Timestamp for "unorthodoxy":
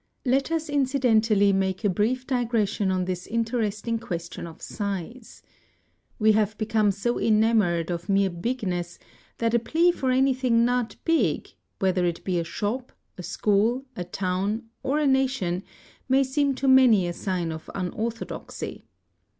17.75-18.85